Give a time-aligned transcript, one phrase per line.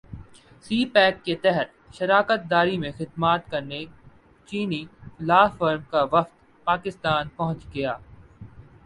[0.65, 3.81] سی pack کے تحت شراکت داری میں خدمات فراہم کرنے
[4.49, 4.83] چینی
[5.27, 7.93] لا فرم کا وفد پاکستان پہنچ گیا